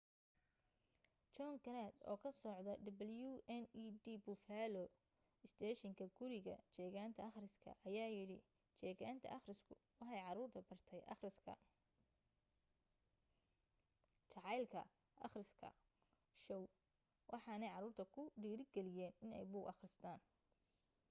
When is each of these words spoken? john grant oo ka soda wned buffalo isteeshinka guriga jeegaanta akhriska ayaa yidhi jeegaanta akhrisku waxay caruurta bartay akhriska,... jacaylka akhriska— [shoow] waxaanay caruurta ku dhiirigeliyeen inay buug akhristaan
john 1.35 1.55
grant 1.65 1.95
oo 2.11 2.17
ka 2.23 2.31
soda 2.41 2.73
wned 2.85 4.19
buffalo 4.25 4.83
isteeshinka 5.45 6.05
guriga 6.17 6.55
jeegaanta 6.77 7.21
akhriska 7.29 7.71
ayaa 7.87 8.09
yidhi 8.15 8.37
jeegaanta 8.81 9.27
akhrisku 9.37 9.73
waxay 9.99 10.19
caruurta 10.25 10.59
bartay 10.69 11.01
akhriska,... 11.13 11.53
jacaylka 14.31 14.81
akhriska— 15.25 15.67
[shoow] 16.45 16.71
waxaanay 17.33 17.71
caruurta 17.75 18.03
ku 18.13 18.21
dhiirigeliyeen 18.43 19.13
inay 19.25 19.43
buug 19.51 19.67
akhristaan 19.71 20.19